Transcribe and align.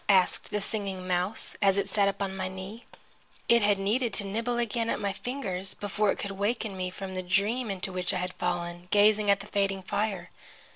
asked 0.09 0.49
the 0.49 0.59
Singing 0.59 1.07
Mouse, 1.07 1.55
as 1.61 1.77
it 1.77 1.87
sat 1.87 2.07
upon 2.07 2.35
my 2.35 2.47
knee. 2.47 2.85
It 3.47 3.61
had 3.61 3.77
needed 3.77 4.11
to 4.15 4.23
nibble 4.23 4.57
again 4.57 4.89
at 4.89 4.99
my 4.99 5.13
fingers 5.13 5.75
before 5.75 6.09
it 6.11 6.17
could 6.17 6.31
waken 6.31 6.75
me 6.75 6.89
from 6.89 7.13
the 7.13 7.21
dream 7.21 7.69
into 7.69 7.93
which 7.93 8.11
I 8.11 8.17
had 8.17 8.33
fallen, 8.33 8.87
gazing 8.89 9.29
at 9.29 9.41
the 9.41 9.45
fading 9.45 9.83
fire. 9.83 10.31